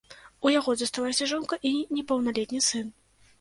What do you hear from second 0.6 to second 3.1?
засталася жонка і непаўналетні сын.